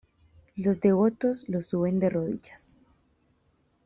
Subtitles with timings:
[0.55, 2.73] Los devotos los suben de rodillas.